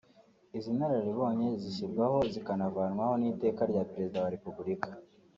[0.57, 4.89] Izi nararibonye zishyirwaho zikanavanwaho n’Iteka rya Perezida wa Repuburika